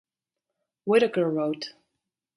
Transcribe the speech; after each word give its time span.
Whitacre 0.83 1.29
wrote,... 1.29 1.75